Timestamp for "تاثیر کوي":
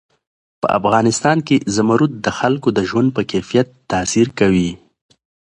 3.91-4.69